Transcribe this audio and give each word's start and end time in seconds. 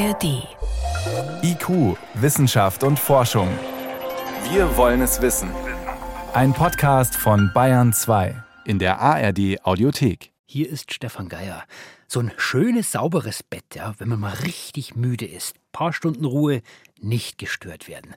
ARD. 0.00 0.48
IQ, 1.42 1.98
Wissenschaft 2.14 2.84
und 2.84 2.98
Forschung. 2.98 3.48
Wir 4.50 4.74
wollen 4.78 5.02
es 5.02 5.20
wissen. 5.20 5.50
Ein 6.32 6.54
Podcast 6.54 7.14
von 7.14 7.50
Bayern 7.52 7.92
2 7.92 8.34
in 8.64 8.78
der 8.78 8.98
ARD 8.98 9.62
Audiothek. 9.62 10.32
Hier 10.46 10.70
ist 10.70 10.94
Stefan 10.94 11.28
Geier. 11.28 11.64
So 12.08 12.20
ein 12.20 12.32
schönes, 12.38 12.92
sauberes 12.92 13.42
Bett, 13.42 13.74
ja, 13.74 13.92
wenn 13.98 14.08
man 14.08 14.20
mal 14.20 14.32
richtig 14.32 14.96
müde 14.96 15.26
ist. 15.26 15.59
Paar 15.72 15.92
Stunden 15.92 16.24
Ruhe, 16.24 16.62
nicht 17.02 17.38
gestört 17.38 17.88
werden. 17.88 18.14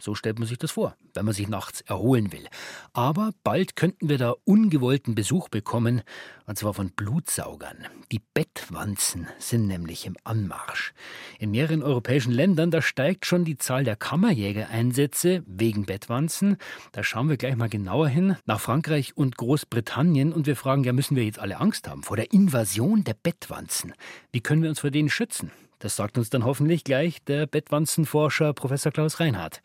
So 0.00 0.14
stellt 0.14 0.38
man 0.38 0.48
sich 0.48 0.58
das 0.58 0.72
vor, 0.72 0.96
wenn 1.14 1.24
man 1.24 1.34
sich 1.34 1.48
nachts 1.48 1.80
erholen 1.82 2.32
will. 2.32 2.46
Aber 2.92 3.32
bald 3.42 3.76
könnten 3.76 4.08
wir 4.08 4.18
da 4.18 4.34
ungewollten 4.44 5.14
Besuch 5.14 5.48
bekommen, 5.48 6.02
und 6.46 6.58
zwar 6.58 6.74
von 6.74 6.90
Blutsaugern. 6.90 7.86
Die 8.12 8.20
Bettwanzen 8.34 9.28
sind 9.38 9.66
nämlich 9.66 10.06
im 10.06 10.16
Anmarsch. 10.24 10.92
In 11.38 11.50
mehreren 11.50 11.82
europäischen 11.82 12.32
Ländern, 12.32 12.70
da 12.70 12.82
steigt 12.82 13.26
schon 13.26 13.44
die 13.44 13.58
Zahl 13.58 13.84
der 13.84 13.96
Kammerjägereinsätze 13.96 15.42
wegen 15.46 15.86
Bettwanzen. 15.86 16.56
Da 16.92 17.02
schauen 17.02 17.28
wir 17.28 17.36
gleich 17.36 17.56
mal 17.56 17.68
genauer 17.68 18.08
hin 18.08 18.36
nach 18.46 18.60
Frankreich 18.60 19.16
und 19.16 19.36
Großbritannien 19.36 20.32
und 20.32 20.46
wir 20.46 20.56
fragen, 20.56 20.84
ja, 20.84 20.92
müssen 20.92 21.16
wir 21.16 21.24
jetzt 21.24 21.38
alle 21.38 21.58
Angst 21.58 21.88
haben 21.88 22.02
vor 22.02 22.16
der 22.16 22.32
Invasion 22.32 23.04
der 23.04 23.14
Bettwanzen? 23.14 23.92
Wie 24.32 24.40
können 24.40 24.62
wir 24.62 24.70
uns 24.70 24.80
vor 24.80 24.90
denen 24.90 25.10
schützen? 25.10 25.50
Das 25.80 25.96
sagt 25.96 26.18
uns 26.18 26.30
dann 26.30 26.44
hoffentlich 26.44 26.84
gleich 26.84 27.24
der 27.24 27.46
Bettwanzenforscher 27.46 28.52
Professor 28.52 28.92
Klaus 28.92 29.18
Reinhardt. 29.18 29.62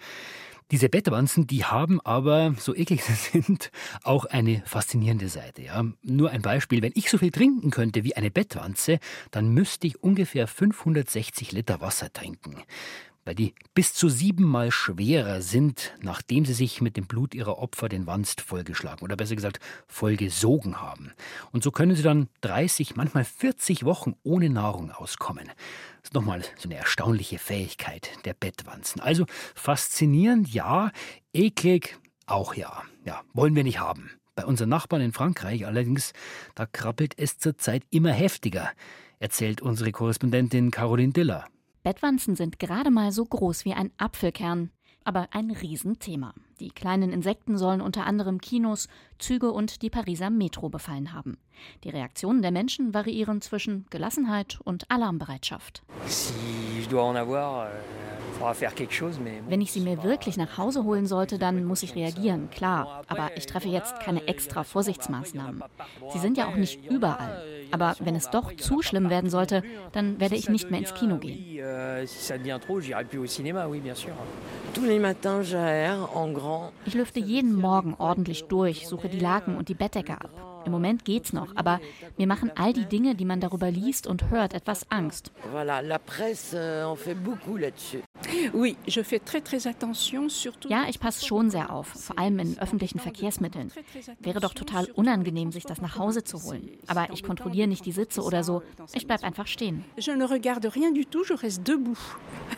Diese 0.72 0.90
Bettwanzen, 0.90 1.46
die 1.46 1.64
haben 1.64 2.02
aber, 2.02 2.56
so 2.58 2.74
eklig 2.74 3.04
sie 3.04 3.14
sind, 3.14 3.70
auch 4.02 4.26
eine 4.26 4.64
faszinierende 4.66 5.30
Seite. 5.30 5.62
Ja. 5.62 5.84
Nur 6.02 6.32
ein 6.32 6.42
Beispiel, 6.42 6.82
wenn 6.82 6.94
ich 6.96 7.12
so 7.12 7.20
viel 7.20 7.32
trinken 7.32 7.70
könnte 7.70 8.04
wie 8.04 8.16
eine 8.16 8.32
Bettwanze, 8.32 8.98
dann 9.30 9.50
müsste 9.50 9.86
ich 9.86 10.02
ungefähr 10.02 10.48
560 10.48 11.52
Liter 11.52 11.82
Wasser 11.82 12.12
trinken 12.12 12.64
weil 13.26 13.36
die 13.36 13.56
bis 13.74 13.94
zu 13.94 14.08
siebenmal 14.08 14.72
schwerer 14.72 15.42
sind, 15.42 15.94
nachdem 16.02 16.46
sie 16.46 16.54
sich 16.54 16.80
mit 16.80 16.96
dem 16.96 17.08
Blut 17.08 17.34
ihrer 17.34 17.58
Opfer 17.58 17.90
den 17.90 18.06
Wanst 18.06 18.40
vollgeschlagen 18.40 19.04
oder 19.04 19.16
besser 19.16 19.36
gesagt 19.36 19.60
vollgesogen 19.88 20.82
haben. 20.82 21.12
Und 21.52 21.64
so 21.64 21.72
können 21.72 21.96
sie 21.96 22.04
dann 22.04 22.30
30, 22.42 22.96
manchmal 22.96 23.26
40 23.26 23.84
Wochen 23.84 24.14
ohne 24.24 24.50
Nahrung 24.50 24.92
auskommen. 24.92 25.48
Das 25.48 26.10
ist 26.10 26.14
nochmal 26.14 26.44
so 26.58 26.70
eine 26.70 26.76
erstaunliche 26.76 27.40
Fähigkeit 27.40 28.12
der 28.26 28.36
Bettwanzen. 28.36 29.02
Also 29.02 29.26
faszinierend, 29.56 30.54
ja, 30.54 30.92
eklig, 31.34 31.98
auch 32.28 32.54
ja. 32.54 32.84
Ja, 33.06 33.22
wollen 33.34 33.56
wir 33.56 33.64
nicht 33.64 33.80
haben. 33.80 34.12
Bei 34.36 34.46
unseren 34.46 34.70
Nachbarn 34.70 35.02
in 35.02 35.14
Frankreich 35.14 35.66
allerdings, 35.66 36.14
da 36.54 36.66
krabbelt 36.66 37.14
es 37.18 37.40
zurzeit 37.40 37.84
immer 37.90 38.12
heftiger, 38.12 38.70
erzählt 39.20 39.62
unsere 39.62 39.92
Korrespondentin 39.92 40.72
Caroline 40.72 41.14
Diller. 41.14 41.48
Bettwanzen 41.86 42.36
sind 42.36 42.58
gerade 42.58 42.90
mal 42.90 43.12
so 43.12 43.24
groß 43.24 43.64
wie 43.64 43.74
ein 43.74 43.92
Apfelkern, 44.00 44.72
aber 45.04 45.28
ein 45.34 45.52
Riesenthema. 45.52 46.34
Die 46.60 46.70
kleinen 46.70 47.12
Insekten 47.12 47.60
sollen 47.60 47.80
unter 47.80 48.08
anderem 48.08 48.42
Kinos, 48.42 48.88
Züge 49.20 49.52
und 49.52 49.84
die 49.84 49.92
Pariser 49.92 50.32
Metro 50.32 50.70
befallen 50.70 51.14
haben. 51.14 51.38
Die 51.84 51.92
Reaktionen 51.92 52.42
der 52.42 52.50
Menschen 52.50 52.96
variieren 52.96 53.40
zwischen 53.40 53.86
Gelassenheit 53.92 54.60
und 54.64 54.90
Alarmbereitschaft. 54.90 55.84
Si 56.08 56.34
wenn 59.48 59.62
ich 59.62 59.72
sie 59.72 59.82
mir 59.82 60.04
wirklich 60.04 60.38
nach 60.38 60.58
Hause 60.58 60.84
holen 60.84 61.08
sollte, 61.08 61.38
dann 61.38 61.64
muss 61.66 61.84
ich 61.84 61.96
reagieren, 61.96 62.50
klar. 62.50 63.04
Aber 63.08 63.36
ich 63.36 63.46
treffe 63.46 63.70
jetzt 63.70 64.00
keine 64.00 64.28
extra 64.28 64.64
Vorsichtsmaßnahmen. 64.64 65.64
Sie 66.12 66.20
sind 66.20 66.38
ja 66.38 66.48
auch 66.48 66.56
nicht 66.56 66.86
überall. 66.90 67.44
Aber 67.72 67.96
wenn 68.00 68.16
es 68.16 68.30
doch 68.30 68.56
zu 68.56 68.82
schlimm 68.82 69.10
werden 69.10 69.30
sollte, 69.30 69.64
dann 69.92 70.20
werde 70.20 70.36
ich 70.36 70.50
nicht 70.50 70.70
mehr 70.70 70.80
ins 70.80 70.94
Kino 70.94 71.18
gehen. 71.18 71.60
Ich 76.86 76.94
lüfte 76.94 77.20
jeden 77.20 77.56
Morgen 77.56 77.96
ordentlich 77.98 78.44
durch, 78.46 78.88
suche 78.88 79.10
die 79.10 79.20
Laken 79.20 79.58
und 79.58 79.70
die 79.70 79.74
Bettdecke 79.74 80.14
ab. 80.14 80.55
Im 80.66 80.72
Moment 80.72 81.06
geht's 81.06 81.32
noch, 81.32 81.56
aber 81.56 81.80
mir 82.18 82.28
machen 82.28 82.52
all 82.56 82.74
die 82.74 82.86
Dinge, 82.86 83.16
die 83.16 83.26
man 83.26 83.40
darüber 83.40 83.70
liest 83.70 84.08
und 84.08 84.30
hört, 84.30 84.54
etwas 84.54 84.90
Angst. 84.92 85.32
Ja, 90.68 90.86
ich 90.90 91.00
passe 91.00 91.26
schon 91.26 91.50
sehr 91.50 91.72
auf, 91.72 91.88
vor 91.88 92.18
allem 92.18 92.40
in 92.40 92.58
öffentlichen 92.60 93.00
Verkehrsmitteln. 93.00 93.72
Wäre 94.20 94.40
doch 94.40 94.54
total 94.54 94.86
unangenehm, 94.92 95.52
sich 95.52 95.64
das 95.64 95.82
nach 95.82 95.98
Hause 95.98 96.24
zu 96.24 96.42
holen. 96.44 96.70
Aber 96.88 97.08
ich 97.14 97.24
kontrolliere 97.24 97.68
nicht 97.68 97.86
die 97.86 97.92
Sitze 97.92 98.22
oder 98.22 98.44
so. 98.44 98.64
Ich 98.94 99.06
bleibe 99.06 99.24
einfach 99.24 99.48
stehen. 99.48 99.86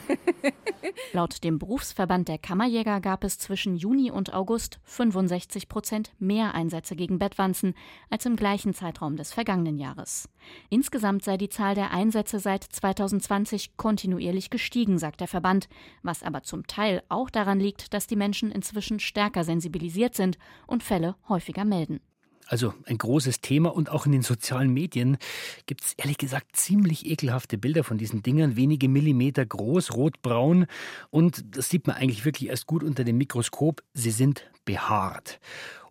Laut 1.14 1.44
dem 1.44 1.60
Berufsverband 1.60 2.28
der 2.28 2.38
Kammerjäger 2.38 3.02
gab 3.02 3.24
es 3.24 3.38
zwischen 3.38 3.76
Juni 3.76 4.12
und 4.12 4.34
August 4.34 4.80
65 4.84 5.70
Prozent 5.70 6.12
mehr 6.20 6.54
Einsätze 6.54 6.96
gegen 6.96 7.20
Bettwanzen 7.20 7.74
als 8.10 8.26
im 8.26 8.36
gleichen 8.36 8.74
Zeitraum 8.74 9.16
des 9.16 9.34
vergangenen 9.34 9.78
Jahres. 9.78 10.30
Insgesamt 10.70 11.24
sei 11.24 11.38
die 11.38 11.50
Zahl 11.50 11.76
der 11.76 11.92
Einsätze 11.92 12.40
seit 12.40 12.64
2020 12.64 13.78
kontinuierlich 13.78 14.50
gestiegen, 14.50 14.98
sagt 14.98 15.22
der 15.22 15.28
Verband, 15.28 15.68
was 16.04 16.24
aber 16.24 16.44
zum 16.44 16.68
Teil 16.68 17.04
auch 17.10 17.30
daran 17.30 17.60
liegt, 17.60 17.94
dass 17.94 18.08
die 18.08 18.16
Menschen 18.16 18.52
inzwischen 18.52 19.00
stärker 19.00 19.44
sensibilisiert 19.44 20.16
sind 20.16 20.38
und 20.68 20.84
Fälle 20.84 21.16
häufiger 21.28 21.66
melden. 21.66 22.00
Also 22.48 22.74
ein 22.86 22.98
großes 22.98 23.42
Thema 23.42 23.76
und 23.76 23.90
auch 23.90 24.06
in 24.06 24.14
den 24.14 24.22
sozialen 24.22 24.74
Medien 24.74 25.18
gibt 25.66 25.84
es 25.84 25.94
ehrlich 25.94 26.18
gesagt 26.18 26.56
ziemlich 26.56 27.06
ekelhafte 27.06 27.58
Bilder 27.58 27.84
von 27.84 27.98
diesen 27.98 28.24
Dingern, 28.24 28.56
wenige 28.56 28.88
Millimeter 28.88 29.46
groß, 29.46 29.94
rotbraun 29.94 30.66
und 31.10 31.44
das 31.58 31.70
sieht 31.70 31.88
man 31.88 31.98
eigentlich 31.98 32.24
wirklich 32.24 32.50
erst 32.50 32.66
gut 32.66 32.84
unter 32.84 33.04
dem 33.04 33.18
Mikroskop, 33.18 33.84
sie 33.94 34.12
sind 34.12 34.50
behaart. 34.64 35.40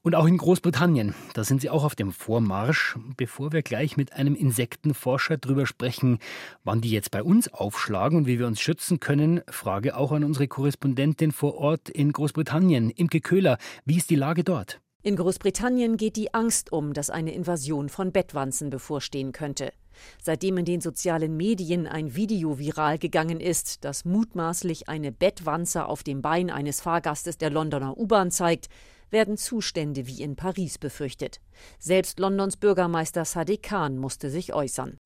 Und 0.07 0.15
auch 0.15 0.29
in 0.29 0.39
Großbritannien, 0.39 1.17
da 1.35 1.43
sind 1.43 1.61
sie 1.61 1.69
auch 1.69 1.83
auf 1.83 1.97
dem 1.97 2.13
Vormarsch. 2.13 2.97
Bevor 3.17 3.51
wir 3.51 3.63
gleich 3.63 3.97
mit 3.97 4.13
einem 4.13 4.37
Insektenforscher 4.37 5.37
drüber 5.37 5.67
sprechen, 5.67 6.21
wann 6.63 6.81
die 6.81 6.93
jetzt 6.93 7.11
bei 7.11 7.25
uns 7.25 7.53
aufschlagen 7.53 8.19
und 8.19 8.27
wie 8.29 8.39
wir 8.39 8.47
uns 8.47 8.61
schützen 8.61 9.01
können, 9.01 9.41
frage 9.49 9.97
auch 9.97 10.13
an 10.13 10.23
unsere 10.23 10.47
Korrespondentin 10.47 11.33
vor 11.33 11.57
Ort 11.57 11.89
in 11.89 12.13
Großbritannien, 12.13 12.91
Imke 12.91 13.21
Köhler. 13.21 13.59
Wie 13.85 13.97
ist 13.97 14.09
die 14.09 14.15
Lage 14.15 14.45
dort? 14.45 14.81
In 15.07 15.15
Großbritannien 15.15 15.99
geht 15.99 16.17
die 16.17 16.35
Angst 16.35 16.73
um, 16.73 16.93
dass 16.93 17.11
eine 17.11 17.33
Invasion 17.33 17.89
von 17.89 18.11
Bettwanzen 18.11 18.71
bevorstehen 18.71 19.31
könnte. 19.31 19.73
Seitdem 20.21 20.59
in 20.59 20.65
den 20.65 20.81
sozialen 20.81 21.37
Medien 21.37 21.87
ein 21.87 22.17
Video 22.17 22.59
viral 22.59 22.99
gegangen 22.99 23.39
ist, 23.39 23.85
das 23.85 24.05
mutmaßlich 24.05 24.89
eine 24.89 25.13
Bettwanze 25.13 25.87
auf 25.87 26.03
dem 26.03 26.23
Bein 26.23 26.51
eines 26.51 26.81
Fahrgastes 26.81 27.39
der 27.39 27.51
Londoner 27.51 27.97
U-Bahn 27.97 28.33
zeigt, 28.33 28.69
werden 29.11 29.37
Zustände 29.37 30.07
wie 30.07 30.23
in 30.23 30.37
Paris 30.37 30.79
befürchtet. 30.79 31.41
Selbst 31.79 32.19
Londons 32.19 32.57
Bürgermeister 32.57 33.25
Sadiq 33.25 33.63
Khan 33.63 33.99
musste 33.99 34.31
sich 34.31 34.53
äußern. 34.53 34.99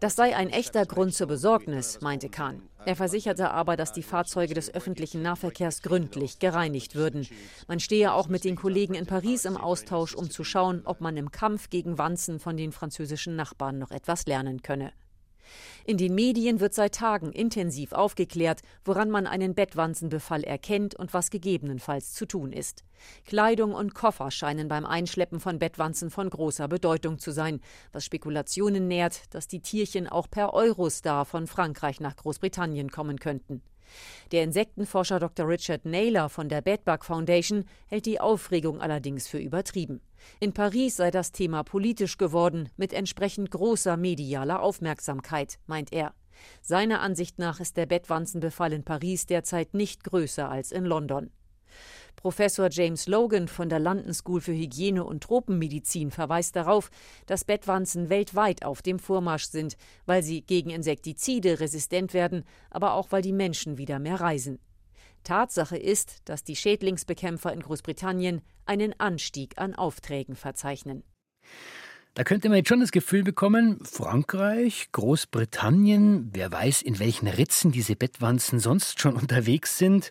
Das 0.00 0.16
sei 0.16 0.36
ein 0.36 0.50
echter 0.50 0.86
Grund 0.86 1.14
zur 1.14 1.26
Besorgnis, 1.26 2.00
meinte 2.00 2.28
Khan. 2.28 2.62
Er 2.86 2.96
versicherte 2.96 3.50
aber, 3.50 3.76
dass 3.76 3.92
die 3.92 4.02
Fahrzeuge 4.02 4.54
des 4.54 4.72
öffentlichen 4.74 5.22
Nahverkehrs 5.22 5.82
gründlich 5.82 6.38
gereinigt 6.38 6.94
würden. 6.94 7.26
Man 7.68 7.80
stehe 7.80 8.14
auch 8.14 8.28
mit 8.28 8.44
den 8.44 8.56
Kollegen 8.56 8.94
in 8.94 9.06
Paris 9.06 9.44
im 9.44 9.56
Austausch, 9.56 10.14
um 10.14 10.30
zu 10.30 10.44
schauen, 10.44 10.82
ob 10.84 11.00
man 11.00 11.16
im 11.16 11.30
Kampf 11.30 11.68
gegen 11.68 11.98
Wanzen 11.98 12.40
von 12.40 12.56
den 12.56 12.72
französischen 12.72 13.36
Nachbarn 13.36 13.78
noch 13.78 13.90
etwas 13.90 14.26
lernen 14.26 14.62
könne. 14.62 14.92
In 15.84 15.96
den 15.96 16.14
Medien 16.14 16.60
wird 16.60 16.74
seit 16.74 16.94
Tagen 16.94 17.32
intensiv 17.32 17.92
aufgeklärt, 17.92 18.60
woran 18.84 19.10
man 19.10 19.26
einen 19.26 19.54
Bettwanzenbefall 19.54 20.44
erkennt 20.44 20.94
und 20.94 21.14
was 21.14 21.30
gegebenenfalls 21.30 22.12
zu 22.12 22.26
tun 22.26 22.52
ist. 22.52 22.84
Kleidung 23.24 23.72
und 23.72 23.94
Koffer 23.94 24.30
scheinen 24.30 24.68
beim 24.68 24.84
Einschleppen 24.84 25.40
von 25.40 25.58
Bettwanzen 25.58 26.10
von 26.10 26.28
großer 26.28 26.68
Bedeutung 26.68 27.18
zu 27.18 27.30
sein, 27.30 27.60
was 27.92 28.04
Spekulationen 28.04 28.88
nährt, 28.88 29.34
dass 29.34 29.48
die 29.48 29.60
Tierchen 29.60 30.08
auch 30.08 30.28
per 30.30 30.52
Eurostar 30.54 31.24
von 31.24 31.46
Frankreich 31.46 32.00
nach 32.00 32.16
Großbritannien 32.16 32.90
kommen 32.90 33.18
könnten. 33.18 33.62
Der 34.32 34.44
Insektenforscher 34.44 35.18
Dr. 35.18 35.48
Richard 35.48 35.84
Naylor 35.84 36.28
von 36.28 36.48
der 36.48 36.60
Bedbug 36.60 37.04
Foundation 37.04 37.64
hält 37.86 38.06
die 38.06 38.20
Aufregung 38.20 38.80
allerdings 38.80 39.28
für 39.28 39.38
übertrieben. 39.38 40.00
In 40.38 40.52
Paris 40.52 40.96
sei 40.96 41.10
das 41.10 41.32
Thema 41.32 41.62
politisch 41.62 42.18
geworden, 42.18 42.68
mit 42.76 42.92
entsprechend 42.92 43.50
großer 43.50 43.96
medialer 43.96 44.62
Aufmerksamkeit, 44.62 45.58
meint 45.66 45.92
er. 45.92 46.14
Seiner 46.62 47.00
Ansicht 47.00 47.38
nach 47.38 47.60
ist 47.60 47.76
der 47.76 47.86
Bettwanzenbefall 47.86 48.72
in 48.72 48.84
Paris 48.84 49.26
derzeit 49.26 49.74
nicht 49.74 50.04
größer 50.04 50.48
als 50.48 50.72
in 50.72 50.84
London. 50.84 51.30
Professor 52.20 52.68
James 52.70 53.06
Logan 53.06 53.48
von 53.48 53.70
der 53.70 53.78
London 53.78 54.12
School 54.12 54.42
für 54.42 54.52
Hygiene 54.52 55.04
und 55.04 55.22
Tropenmedizin 55.22 56.10
verweist 56.10 56.54
darauf, 56.54 56.90
dass 57.24 57.46
Bettwanzen 57.46 58.10
weltweit 58.10 58.62
auf 58.62 58.82
dem 58.82 58.98
Vormarsch 58.98 59.46
sind, 59.46 59.78
weil 60.04 60.22
sie 60.22 60.42
gegen 60.42 60.68
Insektizide 60.68 61.60
resistent 61.60 62.12
werden, 62.12 62.44
aber 62.68 62.92
auch 62.92 63.10
weil 63.10 63.22
die 63.22 63.32
Menschen 63.32 63.78
wieder 63.78 63.98
mehr 63.98 64.20
reisen. 64.20 64.58
Tatsache 65.24 65.78
ist, 65.78 66.28
dass 66.28 66.44
die 66.44 66.56
Schädlingsbekämpfer 66.56 67.52
in 67.54 67.60
Großbritannien 67.60 68.42
einen 68.66 68.98
Anstieg 69.00 69.58
an 69.58 69.74
Aufträgen 69.74 70.36
verzeichnen. 70.36 71.04
Da 72.20 72.24
könnte 72.24 72.50
man 72.50 72.58
jetzt 72.58 72.68
schon 72.68 72.80
das 72.80 72.92
Gefühl 72.92 73.22
bekommen, 73.22 73.78
Frankreich, 73.82 74.88
Großbritannien, 74.92 76.28
wer 76.34 76.52
weiß, 76.52 76.82
in 76.82 76.98
welchen 76.98 77.26
Ritzen 77.26 77.72
diese 77.72 77.96
Bettwanzen 77.96 78.58
sonst 78.58 79.00
schon 79.00 79.16
unterwegs 79.16 79.78
sind. 79.78 80.10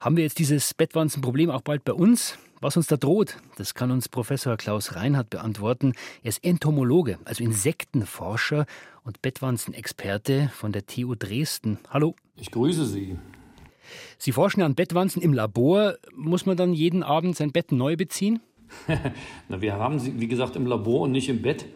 Haben 0.00 0.16
wir 0.16 0.24
jetzt 0.24 0.38
dieses 0.38 0.72
Bettwanzenproblem 0.72 1.50
auch 1.50 1.60
bald 1.60 1.84
bei 1.84 1.92
uns? 1.92 2.38
Was 2.62 2.78
uns 2.78 2.86
da 2.86 2.96
droht, 2.96 3.36
das 3.58 3.74
kann 3.74 3.90
uns 3.90 4.08
Professor 4.08 4.56
Klaus 4.56 4.96
Reinhardt 4.96 5.28
beantworten. 5.28 5.92
Er 6.22 6.30
ist 6.30 6.42
Entomologe, 6.42 7.18
also 7.26 7.44
Insektenforscher 7.44 8.64
und 9.04 9.20
Bettwanzenexperte 9.20 10.50
von 10.54 10.72
der 10.72 10.86
TU 10.86 11.14
Dresden. 11.14 11.78
Hallo. 11.90 12.16
Ich 12.36 12.50
grüße 12.52 12.86
Sie. 12.86 13.18
Sie 14.16 14.32
forschen 14.32 14.62
an 14.62 14.74
Bettwanzen 14.74 15.20
im 15.20 15.34
Labor. 15.34 15.96
Muss 16.14 16.46
man 16.46 16.56
dann 16.56 16.72
jeden 16.72 17.02
Abend 17.02 17.36
sein 17.36 17.52
Bett 17.52 17.70
neu 17.70 17.96
beziehen? 17.96 18.40
Na, 19.48 19.60
wir 19.60 19.74
haben 19.74 19.98
sie, 19.98 20.20
wie 20.20 20.28
gesagt, 20.28 20.56
im 20.56 20.66
Labor 20.66 21.02
und 21.02 21.12
nicht 21.12 21.28
im 21.28 21.42
Bett. 21.42 21.66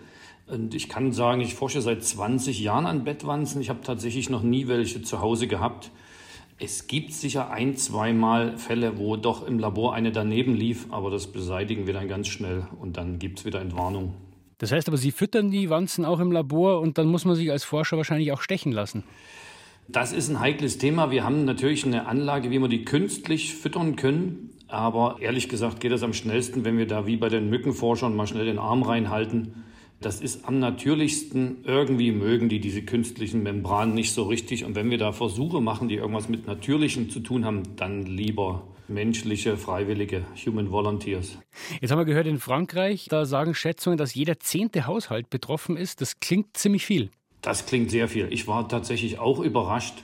Und 0.46 0.74
ich 0.74 0.88
kann 0.88 1.12
sagen, 1.12 1.40
ich 1.40 1.54
forsche 1.54 1.80
seit 1.80 2.04
20 2.04 2.60
Jahren 2.60 2.86
an 2.86 3.04
Bettwanzen. 3.04 3.60
Ich 3.60 3.70
habe 3.70 3.80
tatsächlich 3.82 4.28
noch 4.28 4.42
nie 4.42 4.68
welche 4.68 5.02
zu 5.02 5.20
Hause 5.20 5.46
gehabt. 5.46 5.90
Es 6.58 6.86
gibt 6.86 7.12
sicher 7.12 7.50
ein, 7.50 7.76
zweimal 7.76 8.58
Fälle, 8.58 8.98
wo 8.98 9.16
doch 9.16 9.46
im 9.46 9.58
Labor 9.58 9.94
eine 9.94 10.12
daneben 10.12 10.54
lief, 10.54 10.86
aber 10.90 11.10
das 11.10 11.26
beseitigen 11.26 11.86
wir 11.86 11.94
dann 11.94 12.06
ganz 12.06 12.28
schnell 12.28 12.68
und 12.80 12.96
dann 12.96 13.18
gibt 13.18 13.40
es 13.40 13.44
wieder 13.44 13.60
Entwarnung. 13.60 14.14
Das 14.58 14.70
heißt 14.70 14.86
aber, 14.86 14.96
Sie 14.96 15.10
füttern 15.10 15.50
die 15.50 15.68
Wanzen 15.68 16.04
auch 16.04 16.20
im 16.20 16.30
Labor 16.30 16.80
und 16.80 16.96
dann 16.96 17.08
muss 17.08 17.24
man 17.24 17.34
sich 17.34 17.50
als 17.50 17.64
Forscher 17.64 17.96
wahrscheinlich 17.96 18.30
auch 18.30 18.40
stechen 18.40 18.70
lassen. 18.70 19.02
Das 19.88 20.12
ist 20.12 20.28
ein 20.28 20.40
heikles 20.40 20.78
Thema. 20.78 21.10
Wir 21.10 21.24
haben 21.24 21.44
natürlich 21.44 21.84
eine 21.84 22.06
Anlage, 22.06 22.50
wie 22.50 22.60
wir 22.60 22.68
die 22.68 22.84
künstlich 22.84 23.54
füttern 23.54 23.96
können. 23.96 24.50
Aber 24.74 25.18
ehrlich 25.20 25.48
gesagt 25.48 25.78
geht 25.78 25.92
das 25.92 26.02
am 26.02 26.12
schnellsten, 26.12 26.64
wenn 26.64 26.76
wir 26.76 26.88
da 26.88 27.06
wie 27.06 27.16
bei 27.16 27.28
den 27.28 27.48
Mückenforschern 27.48 28.16
mal 28.16 28.26
schnell 28.26 28.44
den 28.44 28.58
Arm 28.58 28.82
reinhalten. 28.82 29.62
Das 30.00 30.20
ist 30.20 30.48
am 30.48 30.58
natürlichsten. 30.58 31.58
Irgendwie 31.64 32.10
mögen 32.10 32.48
die 32.48 32.58
diese 32.58 32.82
künstlichen 32.82 33.44
Membranen 33.44 33.94
nicht 33.94 34.12
so 34.12 34.24
richtig. 34.24 34.64
Und 34.64 34.74
wenn 34.74 34.90
wir 34.90 34.98
da 34.98 35.12
Versuche 35.12 35.60
machen, 35.60 35.88
die 35.88 35.94
irgendwas 35.94 36.28
mit 36.28 36.48
Natürlichem 36.48 37.08
zu 37.08 37.20
tun 37.20 37.44
haben, 37.44 37.62
dann 37.76 38.02
lieber 38.02 38.66
menschliche, 38.88 39.56
freiwillige 39.56 40.24
Human 40.44 40.72
Volunteers. 40.72 41.38
Jetzt 41.80 41.92
haben 41.92 42.00
wir 42.00 42.04
gehört, 42.04 42.26
in 42.26 42.40
Frankreich, 42.40 43.06
da 43.08 43.26
sagen 43.26 43.54
Schätzungen, 43.54 43.96
dass 43.96 44.12
jeder 44.12 44.40
zehnte 44.40 44.88
Haushalt 44.88 45.30
betroffen 45.30 45.76
ist. 45.76 46.00
Das 46.00 46.18
klingt 46.18 46.56
ziemlich 46.56 46.84
viel. 46.84 47.10
Das 47.42 47.64
klingt 47.64 47.92
sehr 47.92 48.08
viel. 48.08 48.26
Ich 48.32 48.48
war 48.48 48.68
tatsächlich 48.68 49.20
auch 49.20 49.38
überrascht. 49.38 50.02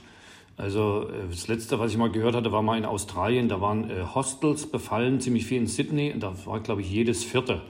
Also 0.61 1.09
äh, 1.09 1.27
das 1.29 1.47
Letzte, 1.47 1.79
was 1.79 1.91
ich 1.91 1.97
mal 1.97 2.11
gehört 2.11 2.35
hatte, 2.35 2.51
war 2.51 2.61
mal 2.61 2.77
in 2.77 2.85
Australien. 2.85 3.49
Da 3.49 3.59
waren 3.59 3.89
äh, 3.89 4.03
Hostels 4.13 4.67
befallen, 4.67 5.19
ziemlich 5.19 5.45
viel 5.45 5.57
in 5.57 5.67
Sydney. 5.67 6.13
Und 6.13 6.21
da 6.21 6.33
war, 6.45 6.59
glaube 6.59 6.81
ich, 6.81 6.91
jedes 6.91 7.23
vierte. 7.23 7.61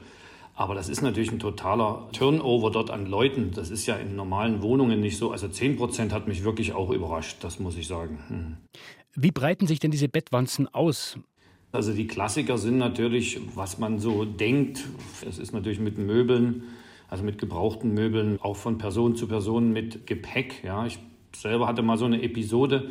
Aber 0.54 0.76
das 0.76 0.90
ist 0.90 1.02
natürlich 1.02 1.32
ein 1.32 1.40
totaler 1.40 2.10
Turnover 2.12 2.70
dort 2.70 2.92
an 2.92 3.06
Leuten. 3.06 3.52
Das 3.56 3.70
ist 3.70 3.86
ja 3.86 3.96
in 3.96 4.16
normalen 4.16 4.62
Wohnungen 4.62 5.00
nicht 5.00 5.18
so. 5.18 5.32
Also 5.32 5.48
10 5.48 5.78
Prozent 5.78 6.12
hat 6.12 6.28
mich 6.28 6.44
wirklich 6.44 6.74
auch 6.74 6.92
überrascht, 6.92 7.38
das 7.42 7.60
muss 7.60 7.78
ich 7.78 7.88
sagen. 7.88 8.20
Hm. 8.28 8.58
Wie 9.16 9.32
breiten 9.32 9.66
sich 9.66 9.80
denn 9.80 9.92
diese 9.92 10.10
Bettwanzen 10.10 10.68
aus? 10.68 11.18
Also 11.72 11.94
die 11.94 12.06
Klassiker 12.06 12.58
sind 12.58 12.78
natürlich, 12.78 13.40
was 13.56 13.80
man 13.80 14.00
so 14.00 14.26
denkt. 14.26 14.84
Es 15.28 15.40
ist 15.40 15.54
natürlich 15.54 15.80
mit 15.80 15.98
Möbeln 15.98 16.64
also 17.12 17.26
mit 17.26 17.38
gebrauchten 17.38 17.94
Möbeln, 17.94 18.40
auch 18.42 18.56
von 18.56 18.78
Person 18.78 19.18
zu 19.18 19.28
Person 19.28 19.74
mit 19.74 20.08
Gepäck. 20.08 20.64
Ja, 20.64 20.86
ich 20.86 20.98
selber 21.36 21.68
hatte 21.68 21.82
mal 21.82 21.98
so 21.98 22.06
eine 22.06 22.22
Episode, 22.22 22.90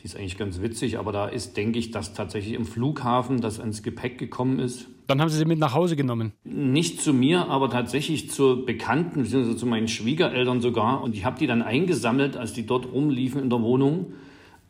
die 0.00 0.04
ist 0.04 0.16
eigentlich 0.16 0.38
ganz 0.38 0.62
witzig, 0.62 0.98
aber 0.98 1.10
da 1.10 1.26
ist, 1.26 1.56
denke 1.56 1.78
ich, 1.78 1.90
dass 1.90 2.14
tatsächlich 2.14 2.54
im 2.54 2.66
Flughafen 2.66 3.40
das 3.40 3.58
ans 3.58 3.82
Gepäck 3.82 4.18
gekommen 4.18 4.60
ist. 4.60 4.86
Dann 5.08 5.20
haben 5.20 5.28
Sie 5.28 5.38
sie 5.38 5.44
mit 5.44 5.58
nach 5.58 5.74
Hause 5.74 5.96
genommen? 5.96 6.32
Nicht 6.44 7.00
zu 7.00 7.12
mir, 7.12 7.48
aber 7.48 7.68
tatsächlich 7.70 8.30
zu 8.30 8.64
Bekannten, 8.64 9.22
beziehungsweise 9.22 9.56
zu 9.56 9.66
meinen 9.66 9.88
Schwiegereltern 9.88 10.60
sogar. 10.60 11.02
Und 11.02 11.16
ich 11.16 11.24
habe 11.24 11.38
die 11.38 11.46
dann 11.46 11.62
eingesammelt, 11.62 12.36
als 12.36 12.52
die 12.52 12.66
dort 12.66 12.92
rumliefen 12.92 13.42
in 13.42 13.50
der 13.50 13.62
Wohnung. 13.62 14.12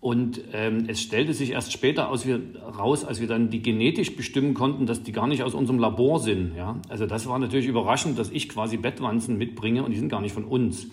Und 0.00 0.40
ähm, 0.52 0.84
es 0.86 1.02
stellte 1.02 1.34
sich 1.34 1.50
erst 1.50 1.72
später 1.72 2.08
aus, 2.08 2.24
wir, 2.24 2.40
raus, 2.78 3.04
als 3.04 3.20
wir 3.20 3.26
dann 3.26 3.50
die 3.50 3.60
genetisch 3.60 4.14
bestimmen 4.14 4.54
konnten, 4.54 4.86
dass 4.86 5.02
die 5.02 5.10
gar 5.10 5.26
nicht 5.26 5.42
aus 5.42 5.54
unserem 5.54 5.80
Labor 5.80 6.20
sind. 6.20 6.54
Ja? 6.56 6.76
Also 6.88 7.06
das 7.06 7.26
war 7.26 7.38
natürlich 7.40 7.66
überraschend, 7.66 8.16
dass 8.16 8.30
ich 8.30 8.48
quasi 8.48 8.76
Bettwanzen 8.76 9.36
mitbringe 9.36 9.82
und 9.82 9.90
die 9.90 9.98
sind 9.98 10.08
gar 10.08 10.20
nicht 10.20 10.32
von 10.32 10.44
uns. 10.44 10.86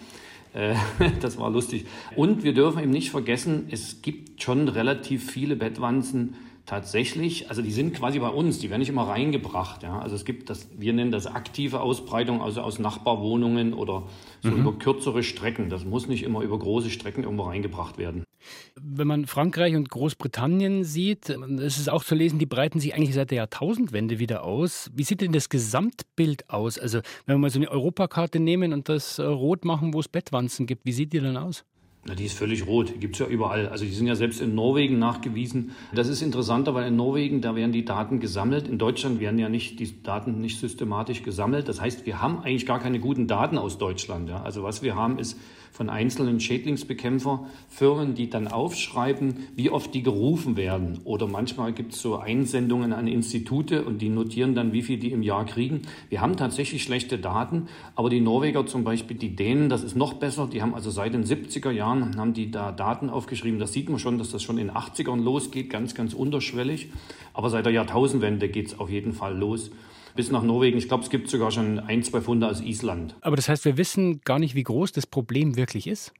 Äh, 0.56 0.76
das 1.20 1.38
war 1.38 1.52
lustig. 1.52 1.86
Und 2.16 2.44
wir 2.44 2.54
dürfen 2.54 2.82
eben 2.82 2.92
nicht 2.92 3.12
vergessen, 3.12 3.68
es 3.70 4.02
gibt 4.02 4.42
schon 4.42 4.68
relativ 4.68 5.30
viele 5.30 5.56
Bettwanzen, 5.56 6.36
tatsächlich, 6.66 7.50
also 7.50 7.62
die 7.62 7.72
sind 7.72 7.94
quasi 7.94 8.20
bei 8.20 8.30
uns, 8.30 8.60
die 8.60 8.70
werden 8.70 8.80
nicht 8.80 8.90
immer 8.90 9.08
reingebracht. 9.08 9.84
Ja? 9.84 10.00
Also 10.00 10.16
es 10.16 10.26
gibt 10.26 10.50
das, 10.50 10.68
wir 10.78 10.94
nennen 10.94 11.12
das 11.12 11.28
aktive 11.28 11.82
Ausbreitung, 11.82 12.42
also 12.42 12.62
aus 12.62 12.80
Nachbarwohnungen 12.80 13.74
oder 13.74 14.04
so 14.42 14.52
mhm. 14.52 14.58
über 14.58 14.74
kürzere 14.74 15.24
Strecken. 15.24 15.70
Das 15.70 15.86
muss 15.86 16.08
nicht 16.08 16.24
immer 16.24 16.42
über 16.42 16.58
große 16.58 16.90
Strecken 16.90 17.24
irgendwo 17.24 17.44
reingebracht 17.44 17.98
werden. 17.98 18.24
Wenn 18.76 19.08
man 19.08 19.26
Frankreich 19.26 19.76
und 19.76 19.90
Großbritannien 19.90 20.84
sieht, 20.84 21.30
ist 21.30 21.80
es 21.80 21.90
auch 21.90 22.04
zu 22.04 22.16
lesen, 22.16 22.40
die 22.40 22.46
breiten 22.46 22.80
sich 22.80 22.94
eigentlich 22.94 23.16
seit 23.16 23.32
der 23.32 23.38
Jahrtausendwende 23.38 24.20
wieder 24.20 24.44
aus. 24.44 24.92
Wie 24.94 25.04
sieht 25.04 25.22
denn 25.22 25.32
das 25.32 25.50
Gesamtbild 25.50 26.50
aus? 26.50 26.78
Also 26.78 27.00
wenn 27.26 27.36
wir 27.36 27.40
mal 27.40 27.50
so 27.50 27.60
eine 27.60 27.70
Europakarte 27.70 28.40
nehmen 28.40 28.74
und 28.74 28.90
das 28.90 29.20
äh, 29.20 29.24
rot 29.24 29.66
machen, 29.66 29.94
wo 29.94 30.00
es 30.00 30.08
Bettwanzen 30.08 30.68
gibt, 30.68 30.86
wie 30.86 30.92
sieht 30.92 31.14
die 31.14 31.20
dann 31.20 31.38
aus? 31.38 31.64
Na, 32.08 32.14
die 32.14 32.26
ist 32.26 32.38
völlig 32.38 32.68
rot. 32.68 32.94
Die 32.94 33.00
gibt 33.00 33.16
es 33.16 33.20
ja 33.20 33.26
überall. 33.26 33.68
Also 33.68 33.84
die 33.84 33.92
sind 33.92 34.06
ja 34.06 34.14
selbst 34.14 34.40
in 34.40 34.54
Norwegen 34.54 35.00
nachgewiesen. 35.00 35.72
Das 35.92 36.08
ist 36.08 36.22
interessanter, 36.22 36.76
weil 36.76 36.88
in 36.88 36.96
Norwegen, 36.96 37.42
da 37.42 37.56
werden 37.56 37.72
die 37.72 37.84
Daten 37.84 38.20
gesammelt. 38.20 38.68
In 38.68 38.78
Deutschland 38.78 39.20
werden 39.20 39.40
ja 39.40 39.50
nicht 39.50 39.80
die 39.80 40.04
Daten 40.04 40.40
nicht 40.40 40.60
systematisch 40.60 41.24
gesammelt. 41.24 41.68
Das 41.68 41.82
heißt, 41.82 42.06
wir 42.06 42.22
haben 42.22 42.44
eigentlich 42.44 42.68
gar 42.68 42.80
keine 42.80 43.00
guten 43.00 43.26
Daten 43.26 43.58
aus 43.58 43.80
Deutschland. 43.80 44.30
Ja. 44.30 44.44
Also 44.44 44.62
was 44.62 44.84
wir 44.84 44.96
haben, 44.96 45.18
ist 45.18 45.40
von 45.76 45.90
einzelnen 45.90 46.40
Schädlingsbekämpferfirmen, 46.40 48.16
die 48.16 48.30
dann 48.30 48.48
aufschreiben, 48.48 49.48
wie 49.58 49.70
oft 49.70 49.94
die 49.94 50.04
gerufen 50.04 50.56
werden. 50.56 51.02
Oder 51.04 51.28
manchmal 51.28 51.74
gibt 51.74 51.94
es 51.94 52.02
so 52.02 52.16
Einsendungen 52.16 52.94
an 52.94 53.08
Institute 53.08 53.84
und 53.84 54.02
die 54.02 54.08
notieren 54.08 54.56
dann, 54.56 54.72
wie 54.72 54.84
viel 54.84 54.98
die 54.98 55.12
im 55.12 55.22
Jahr 55.22 55.46
kriegen. 55.46 55.82
Wir 56.08 56.22
haben 56.22 56.38
tatsächlich 56.38 56.82
schlechte 56.82 57.18
Daten, 57.18 57.68
aber 57.94 58.10
die 58.10 58.22
Norweger 58.22 58.66
zum 58.66 58.86
Beispiel, 58.86 59.18
die 59.18 59.36
Dänen, 59.36 59.68
das 59.68 59.84
ist 59.84 59.98
noch 59.98 60.14
besser. 60.14 60.48
Die 60.48 60.62
haben 60.62 60.74
also 60.74 60.92
seit 60.92 61.14
den 61.14 61.26
70er 61.26 61.72
Jahren 61.72 62.16
haben 62.16 62.32
die 62.32 62.52
da 62.52 62.72
Daten 62.72 63.10
aufgeschrieben. 63.10 63.60
Das 63.60 63.74
sieht 63.74 63.90
man 63.90 64.00
schon, 64.00 64.18
dass 64.18 64.32
das 64.32 64.44
schon 64.44 64.58
in 64.58 64.68
den 64.68 64.78
80ern 64.78 65.22
losgeht, 65.22 65.70
ganz, 65.70 65.94
ganz 65.94 66.14
unterschwellig. 66.14 66.88
Aber 67.34 67.50
seit 67.50 67.66
der 67.66 67.74
Jahrtausendwende 67.74 68.48
geht 68.48 68.68
es 68.68 68.80
auf 68.80 68.90
jeden 68.90 69.12
Fall 69.12 69.38
los 69.38 69.72
bis 70.16 70.32
nach 70.32 70.44
Norwegen. 70.44 70.78
Ich 70.78 70.88
glaube, 70.88 71.04
es 71.04 71.10
gibt 71.10 71.30
sogar 71.30 71.52
schon 71.52 71.80
ein, 71.80 72.04
zwei 72.04 72.22
Funde 72.22 72.48
aus 72.48 72.62
Island. 72.62 73.16
Aber 73.22 73.36
das 73.36 73.50
heißt, 73.50 73.66
wir 73.66 73.78
wissen 73.78 74.22
gar 74.22 74.40
nicht, 74.40 74.56
wie 74.56 74.64
groß 74.64 74.92
das 74.92 75.08
Problem 75.08 75.56
wirklich 75.56 75.88
ist? 75.88 76.14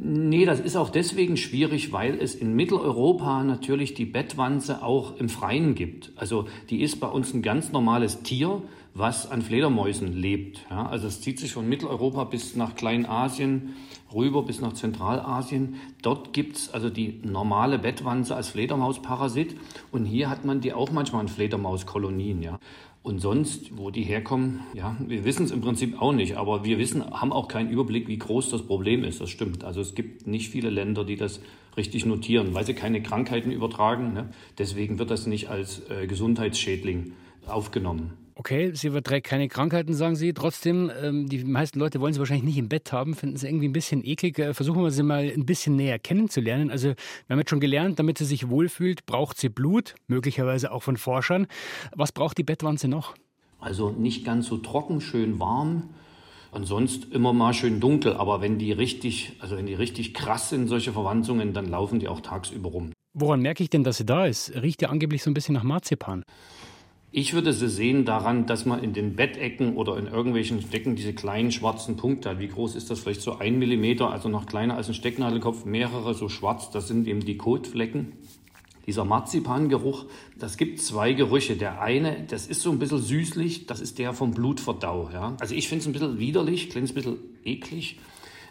Nee, 0.00 0.44
das 0.44 0.60
ist 0.60 0.76
auch 0.76 0.90
deswegen 0.90 1.36
schwierig, 1.36 1.92
weil 1.92 2.14
es 2.20 2.36
in 2.36 2.54
Mitteleuropa 2.54 3.42
natürlich 3.42 3.94
die 3.94 4.04
Bettwanze 4.04 4.82
auch 4.82 5.16
im 5.16 5.28
Freien 5.28 5.74
gibt. 5.74 6.12
Also 6.14 6.46
die 6.70 6.82
ist 6.82 7.00
bei 7.00 7.08
uns 7.08 7.34
ein 7.34 7.42
ganz 7.42 7.72
normales 7.72 8.22
Tier, 8.22 8.62
was 8.94 9.28
an 9.28 9.42
Fledermäusen 9.42 10.12
lebt. 10.12 10.64
Ja, 10.70 10.86
also 10.86 11.08
es 11.08 11.20
zieht 11.20 11.40
sich 11.40 11.52
von 11.52 11.68
Mitteleuropa 11.68 12.24
bis 12.24 12.54
nach 12.54 12.76
Kleinasien 12.76 13.74
rüber 14.14 14.42
bis 14.42 14.60
nach 14.60 14.72
Zentralasien. 14.72 15.74
Dort 16.02 16.32
gibt 16.32 16.56
es 16.56 16.72
also 16.72 16.90
die 16.90 17.20
normale 17.24 17.78
Bettwanze 17.78 18.34
als 18.36 18.48
Fledermausparasit 18.48 19.56
und 19.92 20.04
hier 20.04 20.30
hat 20.30 20.44
man 20.44 20.60
die 20.60 20.72
auch 20.72 20.90
manchmal 20.90 21.22
in 21.22 21.28
Fledermauskolonien. 21.28 22.42
Ja. 22.42 22.58
Und 23.08 23.20
sonst, 23.20 23.78
wo 23.78 23.90
die 23.90 24.02
herkommen, 24.02 24.60
ja, 24.74 24.94
wir 25.00 25.24
wissen 25.24 25.46
es 25.46 25.50
im 25.50 25.62
Prinzip 25.62 25.98
auch 25.98 26.12
nicht, 26.12 26.36
aber 26.36 26.66
wir 26.66 26.76
wissen, 26.76 27.02
haben 27.10 27.32
auch 27.32 27.48
keinen 27.48 27.70
Überblick, 27.70 28.06
wie 28.06 28.18
groß 28.18 28.50
das 28.50 28.60
Problem 28.60 29.02
ist. 29.02 29.18
Das 29.22 29.30
stimmt. 29.30 29.64
Also 29.64 29.80
es 29.80 29.94
gibt 29.94 30.26
nicht 30.26 30.50
viele 30.50 30.68
Länder, 30.68 31.06
die 31.06 31.16
das 31.16 31.40
richtig 31.78 32.04
notieren, 32.04 32.52
weil 32.52 32.66
sie 32.66 32.74
keine 32.74 33.02
Krankheiten 33.02 33.50
übertragen. 33.50 34.12
Ne? 34.12 34.28
Deswegen 34.58 34.98
wird 34.98 35.10
das 35.10 35.26
nicht 35.26 35.48
als 35.48 35.88
äh, 35.88 36.06
Gesundheitsschädling 36.06 37.12
aufgenommen. 37.46 38.12
Okay, 38.38 38.70
sie 38.72 38.86
überträgt 38.86 39.26
keine 39.26 39.48
Krankheiten, 39.48 39.94
sagen 39.94 40.14
Sie. 40.14 40.32
Trotzdem, 40.32 40.92
ähm, 41.02 41.28
die 41.28 41.42
meisten 41.42 41.80
Leute 41.80 42.00
wollen 42.00 42.12
sie 42.12 42.20
wahrscheinlich 42.20 42.44
nicht 42.44 42.56
im 42.56 42.68
Bett 42.68 42.92
haben, 42.92 43.16
finden 43.16 43.36
sie 43.36 43.48
irgendwie 43.48 43.66
ein 43.66 43.72
bisschen 43.72 44.06
eklig. 44.06 44.38
Äh, 44.38 44.54
versuchen 44.54 44.80
wir 44.80 44.92
sie 44.92 45.02
mal 45.02 45.28
ein 45.28 45.44
bisschen 45.44 45.74
näher 45.74 45.98
kennenzulernen. 45.98 46.70
Also, 46.70 46.90
wir 46.90 46.94
haben 47.30 47.40
jetzt 47.40 47.50
schon 47.50 47.58
gelernt, 47.58 47.98
damit 47.98 48.16
sie 48.16 48.24
sich 48.24 48.48
wohlfühlt, 48.48 49.06
braucht 49.06 49.38
sie 49.38 49.48
Blut, 49.48 49.96
möglicherweise 50.06 50.70
auch 50.70 50.84
von 50.84 50.96
Forschern. 50.96 51.48
Was 51.96 52.12
braucht 52.12 52.38
die 52.38 52.44
Bettwanze 52.44 52.86
noch? 52.86 53.16
Also 53.58 53.90
nicht 53.90 54.24
ganz 54.24 54.46
so 54.46 54.58
trocken, 54.58 55.00
schön 55.00 55.40
warm. 55.40 55.90
Ansonsten 56.52 57.10
immer 57.10 57.32
mal 57.32 57.52
schön 57.54 57.80
dunkel, 57.80 58.12
aber 58.12 58.40
wenn 58.40 58.56
die 58.56 58.70
richtig, 58.70 59.32
also 59.40 59.56
wenn 59.56 59.66
die 59.66 59.74
richtig 59.74 60.14
krass 60.14 60.48
sind, 60.48 60.68
solche 60.68 60.92
Verwanzungen, 60.92 61.54
dann 61.54 61.68
laufen 61.68 61.98
die 61.98 62.06
auch 62.06 62.20
tagsüber 62.20 62.70
rum. 62.70 62.92
Woran 63.14 63.40
merke 63.40 63.64
ich 63.64 63.70
denn, 63.70 63.82
dass 63.82 63.96
sie 63.96 64.06
da 64.06 64.26
ist? 64.26 64.54
Riecht 64.54 64.80
ja 64.80 64.90
angeblich 64.90 65.24
so 65.24 65.30
ein 65.30 65.34
bisschen 65.34 65.56
nach 65.56 65.64
Marzipan. 65.64 66.22
Ich 67.10 67.32
würde 67.32 67.54
sie 67.54 67.70
sehen 67.70 68.04
daran, 68.04 68.44
dass 68.44 68.66
man 68.66 68.84
in 68.84 68.92
den 68.92 69.16
Bettecken 69.16 69.76
oder 69.76 69.96
in 69.96 70.06
irgendwelchen 70.06 70.60
Stecken 70.60 70.94
diese 70.94 71.14
kleinen 71.14 71.50
schwarzen 71.50 71.96
Punkte 71.96 72.30
hat. 72.30 72.38
Wie 72.38 72.48
groß 72.48 72.76
ist 72.76 72.90
das? 72.90 73.00
Vielleicht 73.00 73.22
so 73.22 73.38
ein 73.38 73.58
Millimeter, 73.58 74.10
also 74.10 74.28
noch 74.28 74.44
kleiner 74.44 74.76
als 74.76 74.88
ein 74.88 74.94
Stecknadelkopf, 74.94 75.64
mehrere 75.64 76.12
so 76.12 76.28
schwarz. 76.28 76.70
Das 76.70 76.86
sind 76.86 77.08
eben 77.08 77.20
die 77.20 77.38
Kotflecken. 77.38 78.12
Dieser 78.86 79.06
Marzipangeruch, 79.06 80.04
das 80.38 80.58
gibt 80.58 80.80
zwei 80.80 81.14
Gerüche. 81.14 81.56
Der 81.56 81.80
eine, 81.80 82.26
das 82.28 82.46
ist 82.46 82.60
so 82.60 82.70
ein 82.70 82.78
bisschen 82.78 83.02
süßlich, 83.02 83.66
das 83.66 83.80
ist 83.80 83.98
der 83.98 84.12
vom 84.12 84.32
Blutverdau. 84.32 85.08
Ja? 85.10 85.34
Also 85.40 85.54
ich 85.54 85.68
finde 85.68 85.82
es 85.82 85.86
ein 85.86 85.92
bisschen 85.92 86.18
widerlich, 86.18 86.68
klingt 86.68 86.90
ein 86.90 86.94
bisschen 86.94 87.16
eklig. 87.42 87.98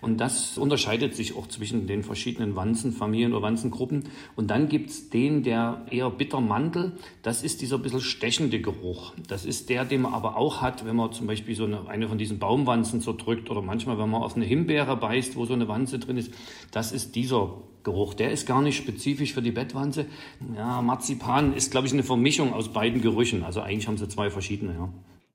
Und 0.02 0.18
das 0.20 0.58
unterscheidet 0.58 1.16
sich 1.16 1.36
auch 1.36 1.48
zwischen 1.48 1.88
den 1.88 2.04
verschiedenen 2.04 2.56
Wanzenfamilien 2.56 3.34
oder 3.34 3.42
Wanzengruppen. 3.42 4.04
Und 4.36 4.52
dann 4.52 4.70
gibt 4.70 4.90
es 4.90 5.10
den, 5.10 5.44
der 5.44 5.86
eher 5.90 6.10
bittermantel, 6.10 6.94
das 7.24 7.44
ist 7.44 7.62
dieser 7.62 7.78
bisschen 7.80 8.02
stechende 8.02 8.62
Geruch. 8.62 9.14
Das 9.28 9.46
ist 9.46 9.70
der, 9.70 9.86
den 9.86 10.02
man 10.02 10.14
aber 10.14 10.38
auch 10.38 10.62
hat, 10.62 10.86
wenn 10.86 10.96
man 10.96 11.12
zum 11.12 11.28
Beispiel 11.28 11.56
so 11.56 11.66
eine, 11.66 11.88
eine 11.88 12.08
von 12.08 12.18
diesen 12.18 12.40
Baumwanzen 12.40 13.02
zerdrückt 13.02 13.50
oder 13.50 13.62
manchmal, 13.62 13.98
wenn 13.98 14.10
man 14.10 14.22
auf 14.22 14.36
eine 14.36 14.46
Himbeere 14.46 14.96
beißt, 14.98 15.36
wo 15.36 15.46
so 15.46 15.54
eine 15.54 15.68
Wanze 15.68 16.00
drin 16.00 16.18
ist. 16.18 16.34
Das 16.72 16.92
ist 16.92 17.16
dieser 17.16 17.56
Geruch. 17.84 18.14
Der 18.14 18.32
ist 18.32 18.46
gar 18.46 18.62
nicht 18.62 18.78
spezifisch 18.78 19.34
für 19.34 19.42
die 19.42 19.52
Bettwanze. 19.52 20.08
Ja, 20.56 20.82
Marzipan 20.82 21.54
ist, 21.54 21.72
glaube 21.72 21.88
ich, 21.88 21.94
eine 21.94 22.04
Vermischung 22.04 22.54
aus 22.54 22.70
beiden 22.74 23.02
Gerüchen. 23.02 23.44
Also 23.44 23.62
eigentlich 23.62 23.88
haben 23.88 23.98
sie 23.98 24.10
zwei 24.10 24.30
verschiedene, 24.30 24.74
ja. 24.74 24.90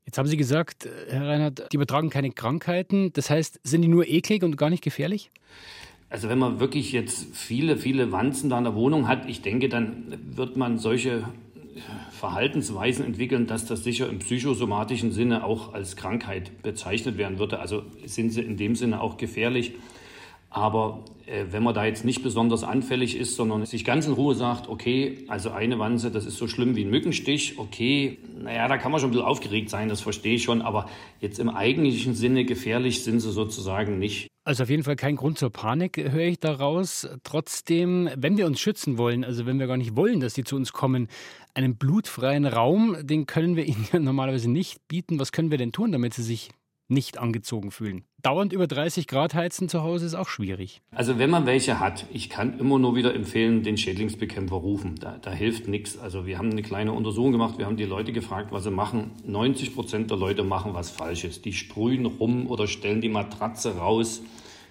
Jetzt 0.05 0.19
haben 0.19 0.27
Sie 0.27 0.37
gesagt, 0.37 0.89
Herr 1.09 1.27
Reinhardt, 1.27 1.69
die 1.73 1.77
übertragen 1.77 2.11
keine 2.11 2.31
Krankheiten. 2.31 3.13
Das 3.13 3.31
heißt, 3.31 3.61
sind 3.63 3.83
die 3.83 3.89
nur 3.89 4.07
eklig 4.09 4.43
und 4.43 4.57
gar 4.57 4.71
nicht 4.71 4.83
gefährlich? 4.83 5.31
Also 6.11 6.29
wenn 6.29 6.39
man 6.39 6.61
wirklich 6.61 6.93
jetzt 6.93 7.35
viele, 7.35 7.79
viele 7.79 8.13
Wanzen 8.13 8.51
da 8.51 8.59
in 8.59 8.65
der 8.65 8.75
Wohnung 8.75 9.09
hat, 9.09 9.29
ich 9.29 9.41
denke, 9.41 9.69
dann 9.69 10.19
wird 10.37 10.57
man 10.57 10.79
solche 10.79 11.25
Verhaltensweisen 12.11 13.05
entwickeln, 13.05 13.47
dass 13.47 13.65
das 13.65 13.83
sicher 13.83 14.09
im 14.09 14.19
psychosomatischen 14.19 15.13
Sinne 15.13 15.45
auch 15.45 15.73
als 15.73 15.97
Krankheit 15.97 16.63
bezeichnet 16.63 17.17
werden 17.17 17.39
würde. 17.39 17.61
Also 17.61 17.83
sind 18.05 18.31
sie 18.31 18.43
in 18.43 18.57
dem 18.57 18.77
Sinne 18.77 19.01
auch 19.01 19.17
gefährlich. 19.17 19.73
Aber 20.53 21.03
äh, 21.27 21.47
wenn 21.51 21.63
man 21.63 21.75
da 21.75 21.87
jetzt 21.87 22.05
nicht 22.05 22.23
besonders 22.23 22.63
anfällig 22.63 23.17
ist, 23.17 23.37
sondern 23.37 23.65
sich 23.65 23.85
ganz 23.85 24.07
in 24.07 24.13
Ruhe 24.13 24.35
sagt, 24.35 24.69
okay, 24.69 25.25
also 25.29 25.51
eine 25.51 25.79
Wanze, 25.79 26.11
das 26.11 26.27
ist 26.27 26.37
so 26.37 26.47
schlimm 26.47 26.77
wie 26.77 26.85
ein 26.85 26.91
Mückenstich, 26.91 27.59
okay, 27.59 28.19
naja, 28.39 28.69
da 28.69 28.77
kann 28.77 28.93
man 28.93 29.01
schon 29.01 29.09
ein 29.09 29.13
bisschen 29.13 29.27
aufgeregt 29.27 29.71
sein, 29.71 29.89
das 29.89 30.03
verstehe 30.03 30.35
ich 30.35 30.43
schon, 30.43 30.61
aber 30.61 30.89
jetzt 31.21 31.39
im 31.39 31.49
eigentlichen 31.49 32.15
Sinne 32.15 32.45
gefährlich 32.45 33.03
sind 33.03 33.21
sie 33.21 33.33
sozusagen 33.33 33.99
nicht. 33.99 34.29
Also 34.45 34.65
auf 34.65 34.71
jeden 34.71 34.83
Fall 34.83 34.97
kein 34.97 35.17
Grund 35.17 35.39
zur 35.39 35.51
Panik, 35.51 35.97
höre 35.97 36.27
ich 36.27 36.41
daraus. 36.41 37.09
Trotzdem, 37.23 38.11
wenn 38.17 38.37
wir 38.37 38.47
uns 38.47 38.61
schützen 38.61 38.99
wollen, 38.99 39.25
also 39.25 39.47
wenn 39.47 39.61
wir 39.61 39.69
gar 39.69 39.77
nicht 39.77 39.95
wollen, 39.95 40.19
dass 40.19 40.35
die 40.35 40.43
zu 40.43 40.57
uns 40.57 40.73
kommen, 40.73 41.07
einen 41.55 41.77
blutfreien 41.77 42.45
Raum, 42.45 42.97
den 43.03 43.27
können 43.27 43.55
wir 43.55 43.65
ihnen 43.65 43.87
normalerweise 44.05 44.51
nicht 44.51 44.89
bieten. 44.89 45.21
Was 45.21 45.31
können 45.31 45.53
wir 45.53 45.59
denn 45.59 45.71
tun, 45.71 45.93
damit 45.93 46.13
sie 46.13 46.25
sich 46.25 46.51
nicht 46.89 47.19
angezogen 47.19 47.71
fühlen. 47.71 48.05
Dauernd 48.23 48.53
über 48.53 48.67
30 48.67 49.09
Grad 49.09 49.35
heizen 49.35 49.69
zu 49.69 49.83
Hause 49.83 50.07
ist 50.07 50.15
auch 50.15 50.29
schwierig. 50.29 50.81
Also 50.93 51.19
wenn 51.19 51.31
man 51.31 51.47
welche 51.47 51.81
hat, 51.81 52.07
ich 52.13 52.31
kann 52.31 52.59
immer 52.59 52.79
nur 52.79 52.95
wieder 52.95 53.15
empfehlen, 53.15 53.63
den 53.63 53.77
Schädlingsbekämpfer 53.77 54.57
rufen. 54.57 54.95
Da, 55.01 55.19
da 55.21 55.33
hilft 55.33 55.67
nichts. 55.67 55.99
Also 55.99 56.27
wir 56.27 56.39
haben 56.39 56.51
eine 56.51 56.63
kleine 56.63 56.93
Untersuchung 56.93 57.33
gemacht, 57.33 57.59
wir 57.59 57.67
haben 57.67 57.77
die 57.77 57.85
Leute 57.85 58.13
gefragt, 58.13 58.53
was 58.53 58.65
sie 58.65 58.71
machen. 58.71 59.11
90 59.27 59.75
Prozent 59.75 60.11
der 60.11 60.19
Leute 60.19 60.45
machen 60.45 60.75
was 60.75 60.91
Falsches. 60.91 61.43
Die 61.43 61.53
sprühen 61.53 62.07
rum 62.07 62.47
oder 62.47 62.67
stellen 62.67 63.01
die 63.01 63.09
Matratze 63.09 63.77
raus. 63.77 64.23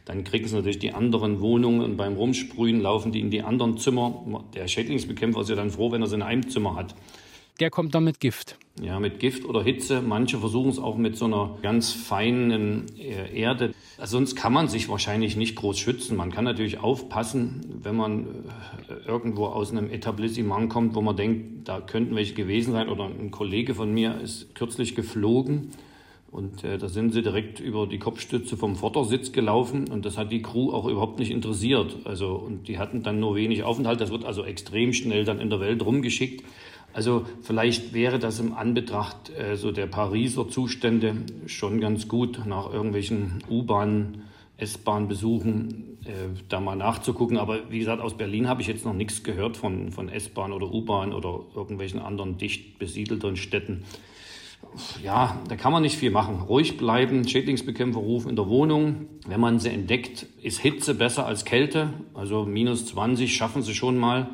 Dann 0.05 0.23
kriegen 0.23 0.47
sie 0.47 0.55
natürlich 0.55 0.79
die 0.79 0.93
anderen 0.93 1.41
Wohnungen 1.41 1.81
und 1.81 1.97
beim 1.97 2.15
Rumsprühen 2.15 2.81
laufen 2.81 3.11
die 3.11 3.19
in 3.19 3.31
die 3.31 3.43
anderen 3.43 3.77
Zimmer. 3.77 4.43
Der 4.55 4.67
Schädlingsbekämpfer 4.67 5.41
ist 5.41 5.49
ja 5.49 5.55
dann 5.55 5.71
froh, 5.71 5.91
wenn 5.91 6.01
er 6.01 6.07
sie 6.07 6.15
in 6.15 6.21
einem 6.21 6.49
Zimmer 6.49 6.75
hat 6.75 6.95
der 7.61 7.69
kommt 7.69 7.93
dann 7.93 8.03
mit 8.03 8.19
Gift. 8.19 8.57
Ja, 8.81 8.99
mit 8.99 9.19
Gift 9.19 9.45
oder 9.45 9.61
Hitze. 9.61 10.01
Manche 10.01 10.39
versuchen 10.39 10.71
es 10.71 10.79
auch 10.79 10.97
mit 10.97 11.15
so 11.15 11.25
einer 11.25 11.57
ganz 11.61 11.91
feinen 11.91 12.85
äh, 12.97 13.39
Erde. 13.39 13.73
Also 13.99 14.17
sonst 14.17 14.35
kann 14.35 14.51
man 14.51 14.67
sich 14.67 14.89
wahrscheinlich 14.89 15.35
nicht 15.37 15.55
groß 15.55 15.77
schützen. 15.77 16.17
Man 16.17 16.31
kann 16.31 16.43
natürlich 16.43 16.79
aufpassen, 16.79 17.79
wenn 17.83 17.95
man 17.95 18.25
äh, 18.89 19.07
irgendwo 19.07 19.45
aus 19.45 19.71
einem 19.71 19.91
Etablissement 19.91 20.69
kommt, 20.69 20.95
wo 20.95 21.01
man 21.01 21.15
denkt, 21.15 21.67
da 21.67 21.79
könnten 21.79 22.15
welche 22.15 22.33
gewesen 22.33 22.73
sein. 22.73 22.89
Oder 22.89 23.05
ein 23.05 23.29
Kollege 23.29 23.75
von 23.75 23.93
mir 23.93 24.19
ist 24.19 24.55
kürzlich 24.55 24.95
geflogen. 24.95 25.69
Und 26.31 26.63
äh, 26.63 26.77
da 26.77 26.87
sind 26.87 27.11
sie 27.11 27.21
direkt 27.21 27.59
über 27.59 27.85
die 27.85 27.99
Kopfstütze 27.99 28.57
vom 28.57 28.77
Vordersitz 28.77 29.33
gelaufen 29.33 29.89
und 29.89 30.05
das 30.05 30.17
hat 30.17 30.31
die 30.31 30.41
Crew 30.41 30.71
auch 30.71 30.87
überhaupt 30.87 31.19
nicht 31.19 31.29
interessiert. 31.29 31.97
Also, 32.05 32.35
und 32.35 32.69
die 32.69 32.79
hatten 32.79 33.03
dann 33.03 33.19
nur 33.19 33.35
wenig 33.35 33.63
Aufenthalt. 33.63 33.99
Das 33.99 34.11
wird 34.11 34.23
also 34.23 34.45
extrem 34.45 34.93
schnell 34.93 35.25
dann 35.25 35.41
in 35.41 35.49
der 35.49 35.59
Welt 35.59 35.85
rumgeschickt. 35.85 36.45
Also 36.93 37.25
vielleicht 37.41 37.93
wäre 37.93 38.19
das 38.19 38.39
im 38.39 38.53
Anbetracht 38.53 39.29
äh, 39.29 39.55
so 39.55 39.71
der 39.71 39.87
Pariser 39.87 40.49
Zustände 40.49 41.15
schon 41.45 41.79
ganz 41.79 42.07
gut, 42.07 42.45
nach 42.45 42.71
irgendwelchen 42.71 43.43
U-Bahn, 43.49 44.23
S-Bahn-Besuchen 44.57 45.97
äh, 46.05 46.11
da 46.49 46.59
mal 46.59 46.75
nachzugucken. 46.75 47.37
Aber 47.37 47.71
wie 47.71 47.79
gesagt, 47.79 48.01
aus 48.01 48.17
Berlin 48.17 48.47
habe 48.47 48.61
ich 48.61 48.67
jetzt 48.67 48.85
noch 48.85 48.93
nichts 48.93 49.23
gehört 49.23 49.57
von, 49.57 49.91
von 49.91 50.09
S-Bahn 50.09 50.51
oder 50.51 50.71
U-Bahn 50.71 51.13
oder 51.13 51.41
irgendwelchen 51.55 51.99
anderen 51.99 52.37
dicht 52.37 52.77
besiedelten 52.77 53.37
Städten. 53.37 53.83
Ja, 55.03 55.41
da 55.49 55.55
kann 55.55 55.71
man 55.71 55.81
nicht 55.81 55.97
viel 55.97 56.11
machen. 56.11 56.41
Ruhig 56.41 56.77
bleiben, 56.77 57.27
Schädlingsbekämpfer 57.27 57.99
rufen 57.99 58.29
in 58.29 58.35
der 58.35 58.47
Wohnung. 58.47 59.07
Wenn 59.27 59.39
man 59.39 59.59
sie 59.59 59.69
entdeckt, 59.69 60.27
ist 60.41 60.59
Hitze 60.59 60.93
besser 60.93 61.25
als 61.25 61.45
Kälte. 61.45 61.93
Also 62.13 62.45
minus 62.45 62.85
20 62.85 63.35
schaffen 63.35 63.63
sie 63.63 63.73
schon 63.73 63.97
mal. 63.97 64.29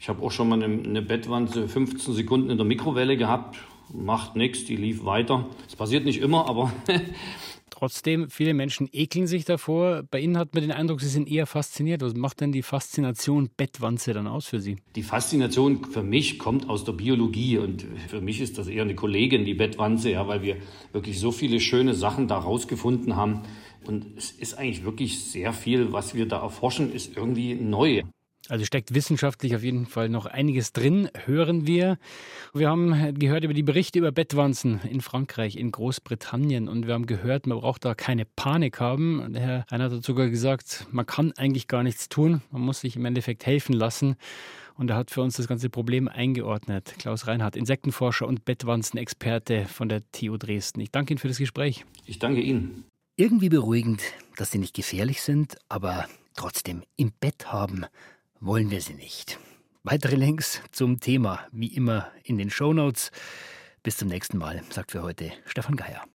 Ich 0.00 0.08
habe 0.08 0.22
auch 0.22 0.32
schon 0.32 0.48
mal 0.48 0.62
eine, 0.62 0.82
eine 0.82 1.02
Bettwanze 1.02 1.68
15 1.68 2.14
Sekunden 2.14 2.48
in 2.48 2.56
der 2.56 2.64
Mikrowelle 2.64 3.18
gehabt. 3.18 3.58
Macht 3.92 4.34
nichts, 4.34 4.64
die 4.64 4.76
lief 4.76 5.04
weiter. 5.04 5.46
Es 5.68 5.76
passiert 5.76 6.06
nicht 6.06 6.22
immer, 6.22 6.48
aber. 6.48 6.72
Trotzdem, 7.70 8.30
viele 8.30 8.54
Menschen 8.54 8.88
ekeln 8.92 9.26
sich 9.26 9.44
davor. 9.44 10.02
Bei 10.10 10.18
Ihnen 10.18 10.38
hat 10.38 10.54
man 10.54 10.62
den 10.62 10.72
Eindruck, 10.72 11.02
Sie 11.02 11.08
sind 11.08 11.30
eher 11.30 11.46
fasziniert. 11.46 12.00
Was 12.00 12.14
macht 12.14 12.40
denn 12.40 12.50
die 12.50 12.62
Faszination 12.62 13.50
Bettwanze 13.54 14.14
dann 14.14 14.26
aus 14.26 14.46
für 14.46 14.60
Sie? 14.60 14.76
Die 14.96 15.02
Faszination 15.02 15.84
für 15.84 16.02
mich 16.02 16.38
kommt 16.38 16.70
aus 16.70 16.84
der 16.84 16.92
Biologie 16.92 17.58
und 17.58 17.86
für 18.08 18.22
mich 18.22 18.40
ist 18.40 18.56
das 18.56 18.68
eher 18.68 18.84
eine 18.84 18.94
Kollegin, 18.94 19.44
die 19.44 19.54
Bettwanze, 19.54 20.12
ja, 20.12 20.26
weil 20.26 20.40
wir 20.40 20.56
wirklich 20.92 21.20
so 21.20 21.30
viele 21.30 21.60
schöne 21.60 21.92
Sachen 21.92 22.26
da 22.26 22.38
rausgefunden 22.38 23.16
haben. 23.16 23.42
Und 23.86 24.06
es 24.16 24.30
ist 24.30 24.54
eigentlich 24.54 24.84
wirklich 24.84 25.22
sehr 25.24 25.52
viel, 25.52 25.92
was 25.92 26.14
wir 26.14 26.26
da 26.26 26.40
erforschen, 26.40 26.90
ist 26.90 27.16
irgendwie 27.16 27.54
neu. 27.54 28.02
Also 28.48 28.64
steckt 28.64 28.94
wissenschaftlich 28.94 29.54
auf 29.54 29.62
jeden 29.62 29.86
Fall 29.86 30.08
noch 30.08 30.26
einiges 30.26 30.72
drin, 30.72 31.08
hören 31.24 31.66
wir. 31.66 31.98
Wir 32.52 32.68
haben 32.68 33.14
gehört 33.14 33.44
über 33.44 33.54
die 33.54 33.62
Berichte 33.62 33.98
über 33.98 34.12
Bettwanzen 34.12 34.80
in 34.90 35.00
Frankreich, 35.00 35.56
in 35.56 35.70
Großbritannien 35.70 36.68
und 36.68 36.86
wir 36.86 36.94
haben 36.94 37.06
gehört, 37.06 37.46
man 37.46 37.60
braucht 37.60 37.84
da 37.84 37.94
keine 37.94 38.24
Panik 38.24 38.80
haben. 38.80 39.20
Und 39.20 39.36
Herr 39.36 39.66
Reinhardt 39.68 39.92
hat 39.92 40.04
sogar 40.04 40.28
gesagt, 40.28 40.86
man 40.90 41.06
kann 41.06 41.32
eigentlich 41.36 41.68
gar 41.68 41.82
nichts 41.82 42.08
tun, 42.08 42.42
man 42.50 42.62
muss 42.62 42.80
sich 42.80 42.96
im 42.96 43.04
Endeffekt 43.04 43.46
helfen 43.46 43.74
lassen. 43.74 44.16
Und 44.74 44.88
er 44.88 44.96
hat 44.96 45.10
für 45.10 45.20
uns 45.20 45.36
das 45.36 45.46
ganze 45.46 45.68
Problem 45.68 46.08
eingeordnet. 46.08 46.94
Klaus 46.98 47.26
Reinhardt, 47.26 47.54
Insektenforscher 47.54 48.26
und 48.26 48.46
Bettwanzenexperte 48.46 49.66
von 49.66 49.90
der 49.90 50.10
TU 50.10 50.38
Dresden. 50.38 50.80
Ich 50.80 50.90
danke 50.90 51.12
Ihnen 51.12 51.18
für 51.18 51.28
das 51.28 51.36
Gespräch. 51.36 51.84
Ich 52.06 52.18
danke 52.18 52.40
Ihnen. 52.40 52.84
Irgendwie 53.16 53.50
beruhigend, 53.50 54.02
dass 54.38 54.50
sie 54.50 54.58
nicht 54.58 54.74
gefährlich 54.74 55.20
sind, 55.20 55.58
aber 55.68 56.08
trotzdem 56.34 56.82
im 56.96 57.12
Bett 57.20 57.52
haben 57.52 57.84
wollen 58.40 58.70
wir 58.70 58.80
sie 58.80 58.94
nicht. 58.94 59.38
Weitere 59.82 60.16
Links 60.16 60.62
zum 60.72 61.00
Thema 61.00 61.46
wie 61.52 61.74
immer 61.74 62.10
in 62.24 62.38
den 62.38 62.50
Show 62.50 62.72
Notes. 62.72 63.10
Bis 63.82 63.96
zum 63.96 64.08
nächsten 64.08 64.38
Mal, 64.38 64.62
sagt 64.70 64.90
für 64.90 65.02
heute 65.02 65.32
Stefan 65.46 65.76
Geier. 65.76 66.02